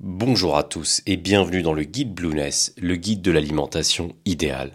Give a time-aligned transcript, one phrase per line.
[0.00, 4.70] Bonjour à tous et bienvenue dans le guide Blueness, le guide de l'alimentation idéale.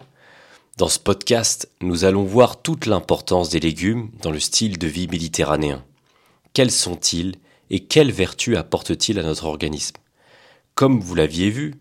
[0.76, 5.08] Dans ce podcast, nous allons voir toute l'importance des légumes dans le style de vie
[5.08, 5.82] méditerranéen.
[6.52, 7.36] Quels sont-ils
[7.70, 9.96] et quelles vertus apportent-ils à notre organisme?
[10.74, 11.76] Comme vous l'aviez vu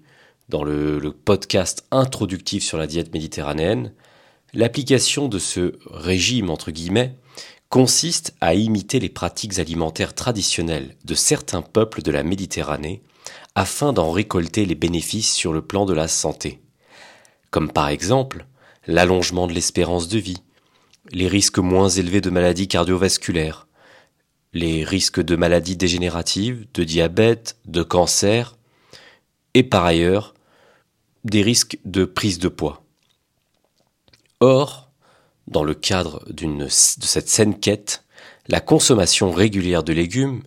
[0.48, 3.92] dans le, podcast introductif sur la diète méditerranéenne,
[4.54, 7.18] l'application de ce régime entre guillemets
[7.68, 13.02] consiste à imiter les pratiques alimentaires traditionnelles de certains peuples de la Méditerranée
[13.56, 16.62] afin d'en récolter les bénéfices sur le plan de la santé,
[17.52, 18.46] comme par exemple
[18.88, 20.42] l'allongement de l'espérance de vie,
[21.12, 23.68] les risques moins élevés de maladies cardiovasculaires,
[24.54, 28.58] les risques de maladies dégénératives, de diabète, de cancer,
[29.54, 30.34] et par ailleurs
[31.24, 32.84] des risques de prise de poids.
[34.40, 34.92] Or,
[35.48, 38.04] dans le cadre de cette saine quête,
[38.48, 40.44] la consommation régulière de légumes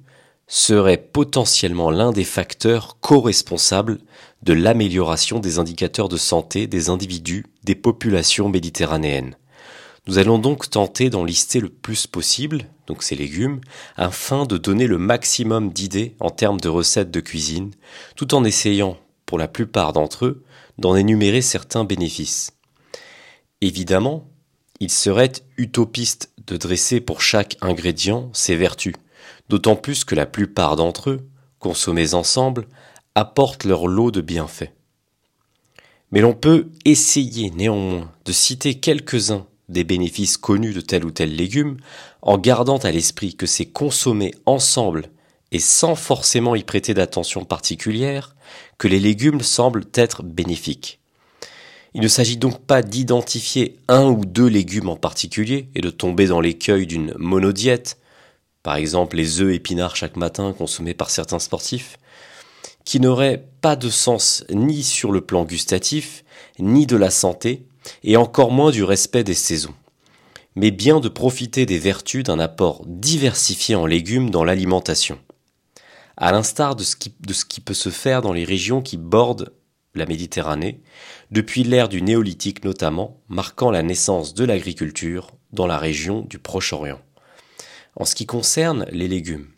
[0.47, 3.99] serait potentiellement l'un des facteurs co-responsables
[4.43, 9.37] de l'amélioration des indicateurs de santé des individus des populations méditerranéennes.
[10.07, 13.61] Nous allons donc tenter d'en lister le plus possible, donc ces légumes,
[13.97, 17.73] afin de donner le maximum d'idées en termes de recettes de cuisine,
[18.15, 20.45] tout en essayant, pour la plupart d'entre eux,
[20.79, 22.53] d'en énumérer certains bénéfices.
[23.60, 24.29] Évidemment,
[24.79, 28.95] il serait utopiste de dresser pour chaque ingrédient ses vertus,
[29.49, 31.29] d'autant plus que la plupart d'entre eux,
[31.59, 32.67] consommés ensemble,
[33.15, 34.73] apportent leur lot de bienfaits.
[36.13, 41.35] Mais l'on peut essayer néanmoins de citer quelques-uns des bénéfices connus de tel ou tel
[41.35, 41.79] légume
[42.23, 45.11] en gardant à l'esprit que c'est consommés ensemble
[45.53, 48.37] et sans forcément y prêter d'attention particulière
[48.79, 51.01] que les légumes semblent être bénéfiques.
[51.95, 56.27] Il ne s'agit donc pas d'identifier un ou deux légumes en particulier et de tomber
[56.27, 57.99] dans l'écueil d'une monodiète,
[58.67, 62.01] par exemple les œufs épinards chaque matin consommés par certains sportifs,
[62.85, 66.25] qui n'auraient pas de sens ni sur le plan gustatif,
[66.59, 67.65] ni de la santé,
[68.03, 69.75] et encore moins du respect des saisons,
[70.56, 75.21] mais bien de profiter des vertus d'un apport diversifié en légumes dans l'alimentation.
[76.16, 79.53] À l'instar de, ce qui peut se faire dans les régions qui bordent
[79.94, 80.81] la Méditerranée,
[81.31, 86.99] depuis l'ère du néolithique notamment, marquant la naissance de l'agriculture dans la région du Proche-Orient.
[87.96, 89.48] En ce qui concerne les légumes,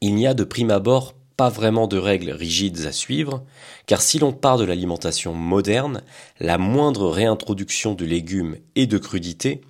[0.00, 3.44] il n'y a de prime abord pas vraiment de règles rigides à suivre,
[3.86, 6.02] car si l'on part de l'alimentation moderne,
[6.38, 9.62] la moindre réintroduction de légumes et de crudités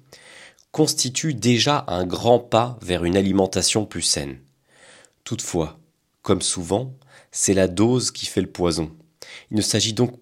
[0.73, 4.41] constitue déjà un grand pas vers une alimentation plus saine.
[5.25, 5.79] Toutefois,
[6.21, 6.93] comme souvent,
[7.33, 8.93] c'est la dose qui fait le poison.
[9.51, 10.19] Il s'agit donc,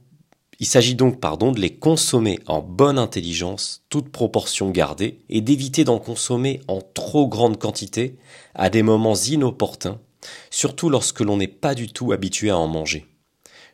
[0.62, 5.82] il s'agit donc pardon, de les consommer en bonne intelligence, toute proportion gardée, et d'éviter
[5.82, 8.14] d'en consommer en trop grande quantité
[8.54, 9.98] à des moments inopportuns,
[10.50, 13.08] surtout lorsque l'on n'est pas du tout habitué à en manger.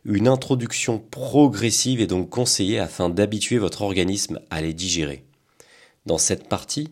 [0.06, 5.25] Une introduction progressive est donc conseillée afin d'habituer votre organisme à les digérer.
[6.06, 6.88] Dans cette partie,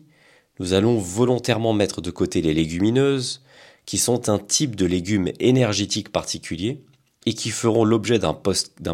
[0.59, 3.41] nous allons volontairement mettre de côté les légumineuses,
[3.87, 6.83] qui sont un type de légumes énergétiques particulier,
[7.27, 8.33] et qui feront l'objet d'un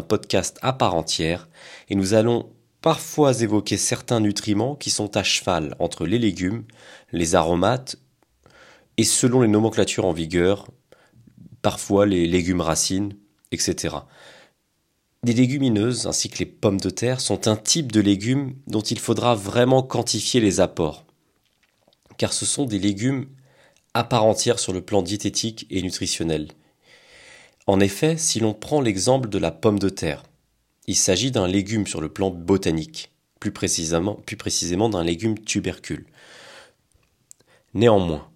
[0.02, 1.48] podcast à part entière,
[1.88, 2.50] et nous allons
[2.80, 6.64] parfois évoquer certains nutriments qui sont à cheval entre les légumes,
[7.12, 7.94] les aromates,
[8.96, 10.66] et selon les nomenclatures en vigueur,
[11.62, 13.16] parfois les légumes racines,
[13.52, 13.94] etc.
[15.22, 18.98] Les légumineuses ainsi que les pommes de terre sont un type de légumes dont il
[18.98, 21.04] faudra vraiment quantifier les apports,
[22.18, 23.28] car ce sont des légumes
[23.94, 26.48] à part entière sur le plan diététique et nutritionnel.
[27.66, 30.22] En effet, si l'on prend l'exemple de la pomme de terre,
[30.86, 33.10] il s'agit d'un légume sur le plan botanique,
[33.40, 36.04] plus précisément, d'un légume tubercule.
[37.72, 38.28] Néanmoins,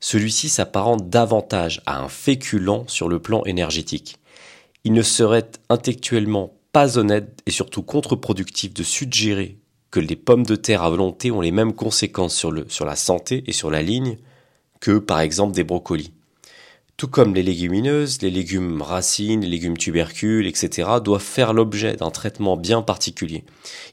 [0.00, 4.16] celui-ci s'apparente davantage à un féculent sur le plan énergétique.
[4.82, 9.58] Il ne serait intellectuellement pas honnête et surtout contre-productif de suggérer
[9.92, 12.96] que les pommes de terre à volonté ont les mêmes conséquences sur, le, sur la
[12.96, 14.18] santé et sur la ligne
[14.80, 16.12] que par exemple des brocolis.
[16.96, 20.88] Tout comme les légumineuses, les légumes racines, les légumes tubercules, etc.
[21.02, 23.44] doivent faire l'objet d'un traitement bien particulier.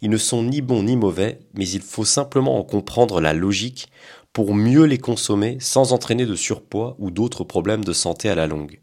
[0.03, 3.87] Ils ne sont ni bons ni mauvais, mais il faut simplement en comprendre la logique
[4.33, 8.45] pour mieux les consommer sans entraîner de surpoids ou d'autres problèmes de santé à la
[8.45, 8.79] longue.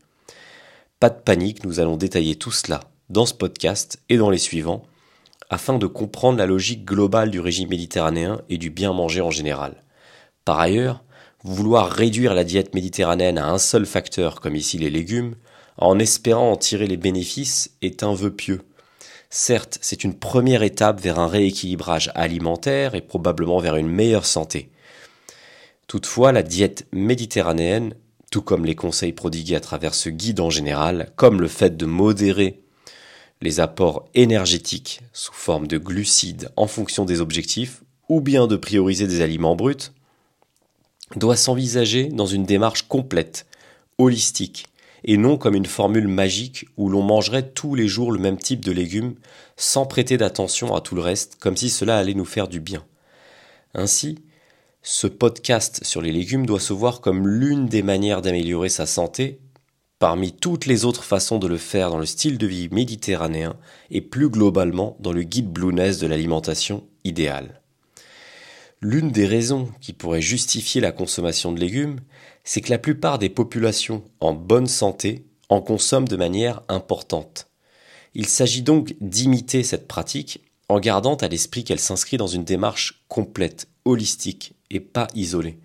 [0.98, 2.80] Pas de panique, nous allons détailler tout cela
[3.10, 4.82] dans ce podcast et dans les suivants,
[5.48, 9.84] afin de comprendre la logique globale du régime méditerranéen et du bien manger en général.
[10.44, 11.04] Par ailleurs,
[11.44, 15.36] Vouloir réduire la diète méditerranéenne à un seul facteur, comme ici les légumes,
[15.76, 18.62] en espérant en tirer les bénéfices, est un vœu pieux.
[19.30, 24.70] Certes, c'est une première étape vers un rééquilibrage alimentaire et probablement vers une meilleure santé.
[25.86, 27.94] Toutefois, la diète méditerranéenne,
[28.32, 31.86] tout comme les conseils prodigués à travers ce guide en général, comme le fait de
[31.86, 32.60] modérer
[33.42, 39.06] les apports énergétiques sous forme de glucides en fonction des objectifs, ou bien de prioriser
[39.06, 39.92] des aliments bruts,
[41.16, 43.46] doit s'envisager dans une démarche complète,
[43.98, 44.66] holistique,
[45.04, 48.64] et non comme une formule magique où l'on mangerait tous les jours le même type
[48.64, 49.14] de légumes
[49.56, 52.84] sans prêter d'attention à tout le reste, comme si cela allait nous faire du bien.
[53.74, 54.18] Ainsi,
[54.82, 59.40] ce podcast sur les légumes doit se voir comme l'une des manières d'améliorer sa santé
[59.98, 63.56] parmi toutes les autres façons de le faire dans le style de vie méditerranéen
[63.90, 67.57] et plus globalement dans le guide Blueness de l'alimentation idéale.
[68.80, 72.00] L'une des raisons qui pourrait justifier la consommation de légumes,
[72.44, 77.48] c'est que la plupart des populations en bonne santé en consomment de manière importante.
[78.14, 83.04] Il s'agit donc d'imiter cette pratique en gardant à l'esprit qu'elle s'inscrit dans une démarche
[83.08, 85.58] complète, holistique et pas isolée.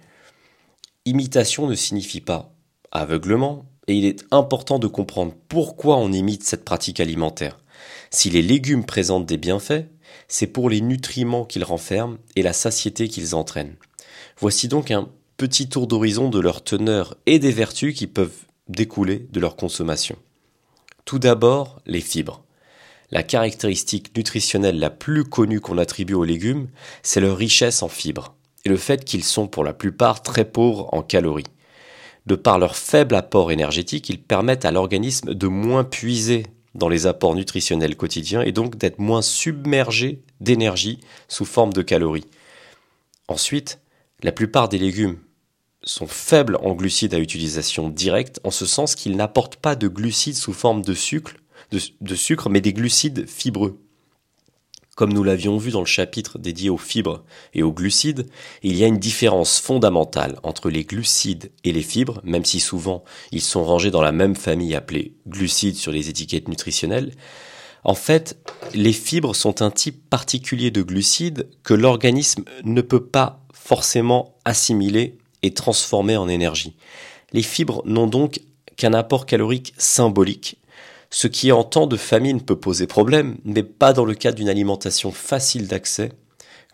[1.05, 2.55] Imitation ne signifie pas
[2.91, 7.59] aveuglement, et il est important de comprendre pourquoi on imite cette pratique alimentaire.
[8.11, 9.85] Si les légumes présentent des bienfaits,
[10.27, 13.75] c'est pour les nutriments qu'ils renferment et la satiété qu'ils entraînent.
[14.39, 19.27] Voici donc un petit tour d'horizon de leur teneur et des vertus qui peuvent découler
[19.31, 20.17] de leur consommation.
[21.05, 22.43] Tout d'abord, les fibres.
[23.11, 26.69] La caractéristique nutritionnelle la plus connue qu'on attribue aux légumes,
[27.03, 28.35] c'est leur richesse en fibres,
[28.65, 31.43] et le fait qu'ils sont pour la plupart très pauvres en calories.
[32.25, 36.43] De par leur faible apport énergétique, ils permettent à l'organisme de moins puiser
[36.75, 42.27] dans les apports nutritionnels quotidiens et donc d'être moins submergé d'énergie sous forme de calories.
[43.27, 43.79] Ensuite,
[44.21, 45.19] la plupart des légumes
[45.83, 50.35] sont faibles en glucides à utilisation directe, en ce sens qu'ils n'apportent pas de glucides
[50.35, 51.33] sous forme de sucre,
[51.71, 53.79] de, sucre, mais des glucides fibreux.
[54.95, 57.23] Comme nous l'avions vu dans le chapitre dédié aux fibres
[57.55, 58.27] et aux glucides,
[58.61, 63.03] il y a une différence fondamentale entre les glucides et les fibres, même si souvent
[63.31, 67.11] ils sont rangés dans la même famille appelée glucides sur les étiquettes nutritionnelles.
[67.83, 68.37] En fait,
[68.75, 75.17] les fibres sont un type particulier de glucides que l'organisme ne peut pas forcément assimiler
[75.41, 76.75] et transformer en énergie.
[77.31, 78.41] Les fibres n'ont donc
[78.77, 80.57] qu'un apport calorique symbolique
[81.13, 84.49] ce qui en temps de famine peut poser problème, mais pas dans le cas d'une
[84.49, 86.11] alimentation facile d'accès,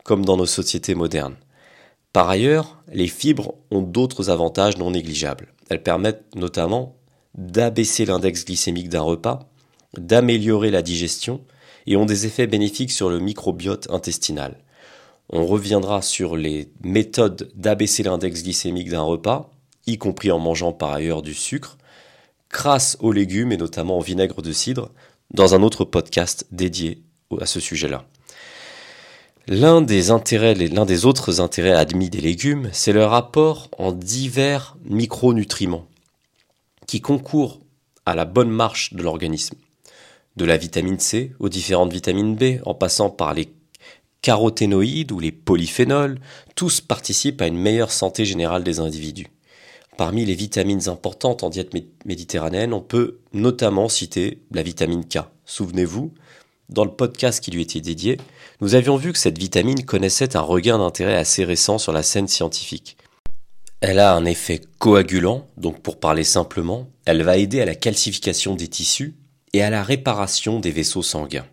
[0.06, 1.36] comme dans nos sociétés modernes.
[2.14, 5.54] Par ailleurs, les fibres ont d'autres avantages non négligeables.
[5.70, 6.96] Elles permettent notamment
[7.38, 9.40] d'abaisser l'index glycémique d'un repas,
[9.98, 11.42] d'améliorer la digestion
[11.86, 14.58] et ont des effets bénéfiques sur le microbiote intestinal.
[15.30, 19.52] On reviendra sur les méthodes d'abaisser l'index glycémique d'un repas,
[19.86, 21.78] y compris en mangeant par ailleurs du sucre,
[22.50, 24.92] grâce aux légumes et notamment au vinaigre de cidre
[25.34, 27.04] dans un autre podcast dédié
[27.40, 28.06] à ce sujet-là.
[29.48, 34.78] L'un des intérêts, l'un des autres intérêts admis des légumes, c'est leur apport en divers
[34.86, 35.88] micronutriments
[36.86, 37.60] qui concourent
[38.06, 39.56] à la bonne marche de l'organisme.
[40.36, 43.52] De la vitamine C aux différentes vitamines B, en passant par les
[44.22, 46.20] caroténoïdes ou les polyphénols,
[46.56, 49.28] tous participent à une meilleure santé générale des individus.
[50.00, 51.74] Parmi les vitamines importantes en diète
[52.06, 55.18] méditerranéenne, on peut notamment citer la vitamine K.
[55.44, 56.14] Souvenez-vous,
[56.70, 58.16] dans le podcast qui lui était dédié,
[58.62, 62.30] nous avions vu que cette vitamine connaissait un regain d'intérêt assez récent sur la scène
[62.30, 62.96] scientifique.
[63.82, 68.56] Elle a un effet coagulant, donc pour parler simplement, elle va aider à la calcification
[68.56, 69.16] des tissus
[69.52, 71.48] et à la réparation des vaisseaux sanguins.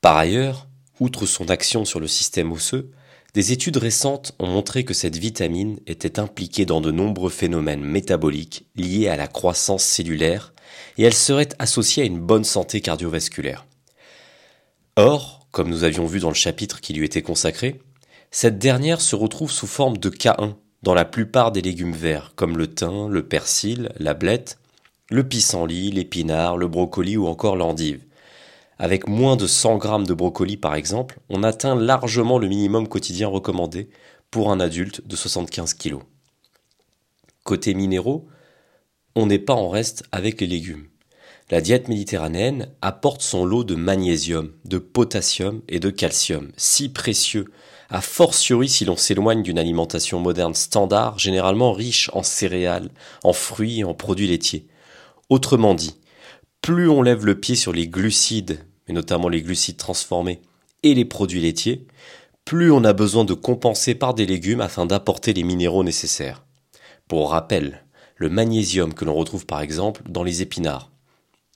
[0.00, 0.68] Par ailleurs,
[1.00, 2.92] outre son action sur le système osseux,
[3.36, 8.64] des études récentes ont montré que cette vitamine était impliquée dans de nombreux phénomènes métaboliques
[8.76, 10.54] liés à la croissance cellulaire
[10.96, 13.66] et elle serait associée à une bonne santé cardiovasculaire.
[14.96, 17.78] Or, comme nous avions vu dans le chapitre qui lui était consacré,
[18.30, 22.56] cette dernière se retrouve sous forme de K1 dans la plupart des légumes verts comme
[22.56, 24.56] le thym, le persil, la blette,
[25.10, 28.00] le pissenlit, l'épinard, le brocoli ou encore l'endive.
[28.78, 33.28] Avec moins de 100 grammes de brocoli par exemple, on atteint largement le minimum quotidien
[33.28, 33.88] recommandé
[34.30, 35.98] pour un adulte de 75 kg.
[37.42, 38.26] Côté minéraux,
[39.14, 40.88] on n'est pas en reste avec les légumes.
[41.48, 47.46] La diète méditerranéenne apporte son lot de magnésium, de potassium et de calcium, si précieux,
[47.88, 52.90] a fortiori si l'on s'éloigne d'une alimentation moderne standard, généralement riche en céréales,
[53.22, 54.66] en fruits et en produits laitiers.
[55.30, 55.94] Autrement dit,
[56.62, 60.40] plus on lève le pied sur les glucides, mais notamment les glucides transformés
[60.82, 61.86] et les produits laitiers,
[62.44, 66.44] plus on a besoin de compenser par des légumes afin d'apporter les minéraux nécessaires.
[67.08, 67.84] Pour rappel,
[68.16, 70.90] le magnésium que l'on retrouve par exemple dans les épinards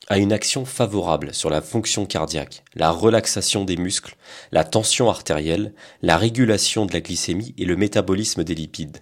[0.09, 4.17] a une action favorable sur la fonction cardiaque, la relaxation des muscles,
[4.51, 5.73] la tension artérielle,
[6.03, 8.99] la régulation de la glycémie et le métabolisme des lipides.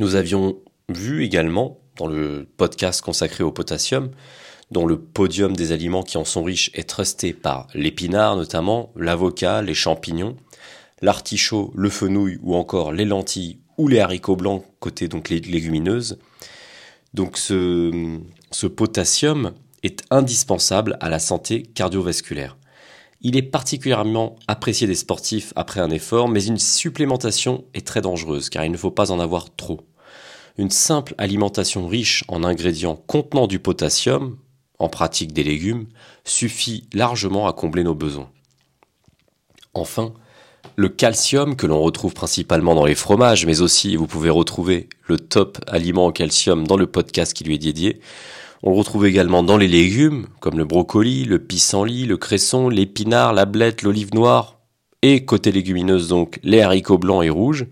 [0.00, 4.10] Nous avions vu également dans le podcast consacré au potassium,
[4.74, 9.62] dont le podium des aliments qui en sont riches est trusté par l'épinard notamment, l'avocat,
[9.62, 10.36] les champignons,
[11.00, 16.18] l'artichaut, le fenouil ou encore les lentilles ou les haricots blancs côté donc les légumineuses.
[17.14, 18.18] Donc ce,
[18.50, 19.52] ce potassium
[19.84, 22.56] est indispensable à la santé cardiovasculaire.
[23.20, 28.50] Il est particulièrement apprécié des sportifs après un effort, mais une supplémentation est très dangereuse
[28.50, 29.82] car il ne faut pas en avoir trop.
[30.58, 34.36] Une simple alimentation riche en ingrédients contenant du potassium,
[34.78, 35.86] en pratique des légumes,
[36.24, 38.30] suffit largement à combler nos besoins.
[39.72, 40.12] Enfin,
[40.76, 45.18] le calcium que l'on retrouve principalement dans les fromages, mais aussi vous pouvez retrouver le
[45.18, 48.00] top aliment au calcium dans le podcast qui lui est dédié.
[48.62, 53.34] On le retrouve également dans les légumes, comme le brocoli, le pissenlit, le cresson, l'épinard,
[53.34, 54.58] la blette, l'olive noire,
[55.02, 57.66] et côté légumineuse donc les haricots blancs et rouges.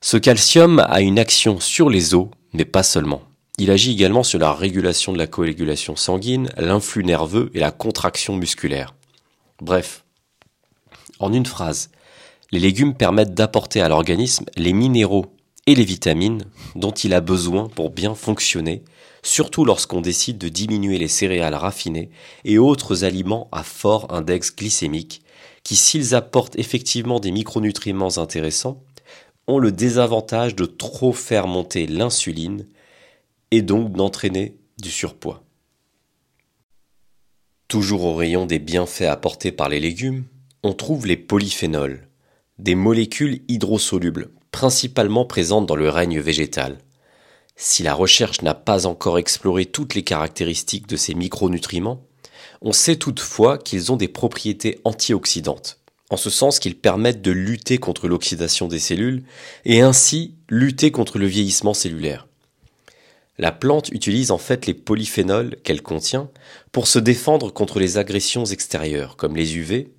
[0.00, 3.20] Ce calcium a une action sur les os, mais pas seulement.
[3.60, 8.34] Il agit également sur la régulation de la coagulation sanguine, l'influx nerveux et la contraction
[8.34, 8.94] musculaire.
[9.60, 10.02] Bref,
[11.18, 11.90] en une phrase,
[12.52, 15.26] les légumes permettent d'apporter à l'organisme les minéraux
[15.66, 18.82] et les vitamines dont il a besoin pour bien fonctionner,
[19.22, 22.08] surtout lorsqu'on décide de diminuer les céréales raffinées
[22.46, 25.20] et autres aliments à fort index glycémique,
[25.64, 28.82] qui s'ils apportent effectivement des micronutriments intéressants,
[29.48, 32.64] ont le désavantage de trop faire monter l'insuline
[33.50, 35.44] et donc d'entraîner du surpoids.
[37.68, 40.24] Toujours au rayon des bienfaits apportés par les légumes,
[40.62, 42.08] on trouve les polyphénols,
[42.58, 46.78] des molécules hydrosolubles, principalement présentes dans le règne végétal.
[47.56, 52.02] Si la recherche n'a pas encore exploré toutes les caractéristiques de ces micronutriments,
[52.62, 55.78] on sait toutefois qu'ils ont des propriétés antioxydantes,
[56.10, 59.24] en ce sens qu'ils permettent de lutter contre l'oxydation des cellules
[59.64, 62.26] et ainsi lutter contre le vieillissement cellulaire.
[63.40, 66.28] La plante utilise en fait les polyphénols qu'elle contient
[66.72, 69.94] pour se défendre contre les agressions extérieures comme les UV,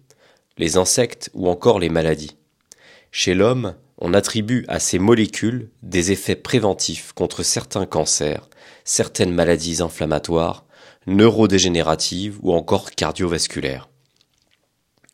[0.60, 2.38] les insectes ou encore les maladies.
[3.10, 8.48] Chez l'homme, on attribue à ces molécules des effets préventifs contre certains cancers,
[8.84, 10.68] certaines maladies inflammatoires,
[11.08, 13.90] neurodégénératives ou encore cardiovasculaires.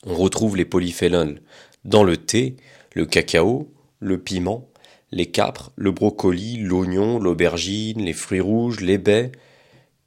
[0.05, 1.39] On retrouve les polyphénols
[1.86, 2.57] dans le thé,
[2.91, 4.67] le cacao, le piment,
[5.12, 9.32] les capres, le brocoli, l'oignon, l'aubergine, les fruits rouges, les baies,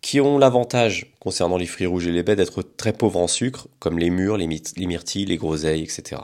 [0.00, 3.68] qui ont l'avantage, concernant les fruits rouges et les baies, d'être très pauvres en sucre,
[3.78, 6.22] comme les mûres, les, myrtilles, les groseilles, etc.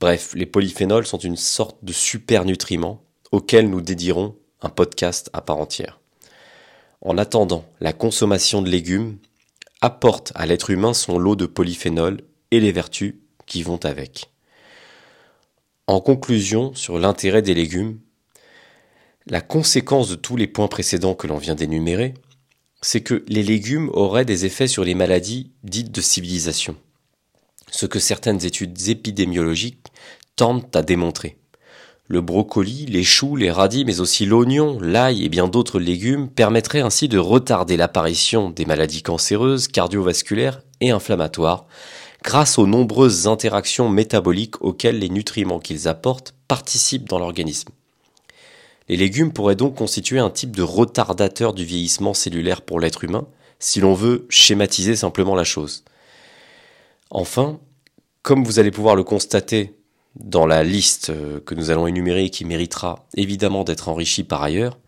[0.00, 3.02] Bref, les polyphénols sont une sorte de super nutriments
[3.32, 6.00] auxquels nous dédierons un podcast à part entière.
[7.00, 9.18] En attendant, la consommation de légumes
[9.80, 13.14] apporte à l'être humain son lot de polyphénols et les vertus
[13.46, 14.30] qui vont avec.
[15.88, 17.98] En conclusion sur l'intérêt des légumes,
[19.26, 22.12] la conséquence de tous les points précédents que l'on vient d'énumérer,
[22.82, 26.76] c'est que les légumes auraient des effets sur les maladies dites de civilisation,
[27.70, 29.86] ce que certaines études épidémiologiques
[30.36, 31.38] tentent à démontrer.
[32.06, 36.80] Le brocoli, les choux, les radis, mais aussi l'oignon, l'ail et bien d'autres légumes permettraient
[36.80, 41.66] ainsi de retarder l'apparition des maladies cancéreuses, cardiovasculaires et inflammatoires,
[42.28, 47.70] grâce aux nombreuses interactions métaboliques auxquelles les nutriments qu'ils apportent participent dans l'organisme.
[48.90, 53.26] Les légumes pourraient donc constituer un type de retardateur du vieillissement cellulaire pour l'être humain,
[53.60, 55.84] si l'on veut schématiser simplement la chose.
[57.08, 57.60] Enfin,
[58.20, 59.74] comme vous allez pouvoir le constater
[60.14, 64.42] dans la liste euh, que nous allons énumérer et qui méritera évidemment d'être enrichie par
[64.42, 64.78] ailleurs,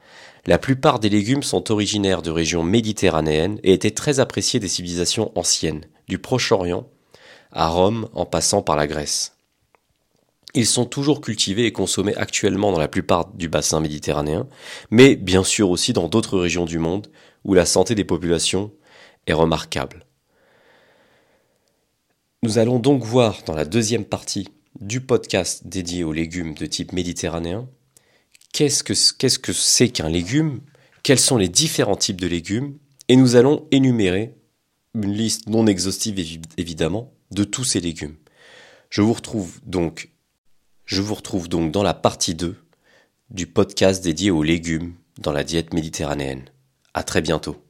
[0.44, 5.32] la plupart des légumes sont originaires de régions méditerranéennes et étaient très appréciés des civilisations
[5.38, 6.86] anciennes, du Proche-Orient
[7.52, 9.36] à Rome en passant par la Grèce.
[10.54, 14.48] Ils sont toujours cultivés et consommés actuellement dans la plupart du bassin méditerranéen,
[14.90, 17.06] mais bien sûr aussi dans d'autres régions du monde
[17.44, 18.72] où la santé des populations
[19.26, 20.04] est remarquable.
[22.42, 24.48] Nous allons donc voir dans la deuxième partie
[24.80, 27.68] du podcast dédié aux légumes de type méditerranéen
[28.52, 30.60] qu'est-ce que c'est qu'un légume,
[31.02, 32.76] quels sont les différents types de légumes,
[33.08, 34.34] et nous allons énumérer
[34.94, 38.16] une liste non exhaustive évidemment de tous ces légumes.
[38.90, 40.10] Je vous retrouve donc,
[40.84, 42.56] je vous retrouve donc dans la partie 2
[43.30, 46.44] du podcast dédié aux légumes dans la diète méditerranéenne.
[46.94, 47.62] À très bientôt.